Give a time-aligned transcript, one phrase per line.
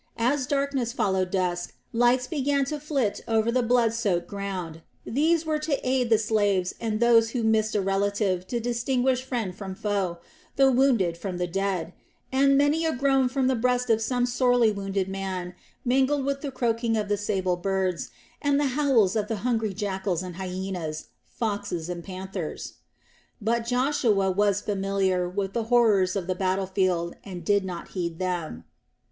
[0.17, 4.81] As darkness followed dusk lights began to flit over the blood soaked ground.
[5.05, 9.53] These were to aid the slaves and those who missed a relative to distinguish friend
[9.53, 10.17] from foe,
[10.55, 11.93] the wounded from the dead;
[12.31, 15.53] and many a groan from the breast of some sorely wounded man
[15.85, 18.09] mingled with the croaking of the sable birds,
[18.41, 22.77] and the howls of the hungry jackals and hyenas, foxes and panthers.
[23.39, 28.17] But Joshua was familiar with the horrors of the battle field and did not heed
[28.17, 28.63] them.